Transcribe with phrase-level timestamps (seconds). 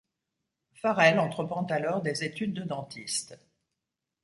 [0.73, 3.37] Farrell entreprend alors des études de dentiste.